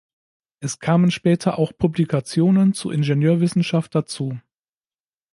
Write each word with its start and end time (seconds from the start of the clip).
Es 0.61 0.79
kamen 0.79 1.11
später 1.11 1.59
auch 1.59 1.77
Publikationen 1.77 2.73
zur 2.73 2.91
Ingenieurwissenschaft 2.91 3.93
dazu. 3.93 4.39